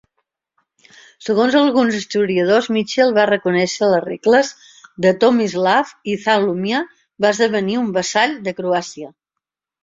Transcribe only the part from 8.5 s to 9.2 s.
Croàcia.